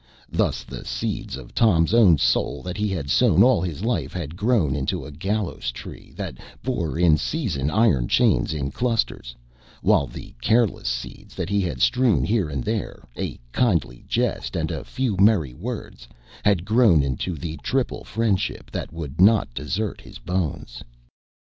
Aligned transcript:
Thus 0.31 0.63
the 0.63 0.83
seeds 0.83 1.37
of 1.37 1.53
Tom's 1.53 1.93
own 1.93 2.17
soul 2.17 2.63
that 2.63 2.75
he 2.75 2.87
had 2.87 3.07
sown 3.11 3.43
all 3.43 3.61
his 3.61 3.83
life 3.83 4.13
had 4.13 4.35
grown 4.35 4.75
into 4.75 5.05
a 5.05 5.11
Gallows 5.11 5.71
Tree 5.71 6.11
that 6.15 6.39
bore 6.63 6.97
in 6.97 7.17
season 7.17 7.69
iron 7.69 8.07
chains 8.07 8.51
in 8.51 8.71
clusters; 8.71 9.35
while 9.83 10.07
the 10.07 10.33
careless 10.41 10.87
seeds 10.87 11.35
that 11.35 11.49
he 11.49 11.61
had 11.61 11.81
strewn 11.81 12.23
here 12.23 12.49
and 12.49 12.63
there, 12.63 13.03
a 13.15 13.39
kindly 13.51 14.03
jest 14.07 14.55
and 14.55 14.71
a 14.71 14.83
few 14.83 15.17
merry 15.17 15.53
words, 15.53 16.07
had 16.43 16.65
grown 16.65 17.03
into 17.03 17.35
the 17.35 17.57
triple 17.61 18.03
friendship 18.03 18.71
that 18.71 18.91
would 18.91 19.21
not 19.21 19.53
desert 19.53 20.01
his 20.01 20.17
bones. 20.17 20.81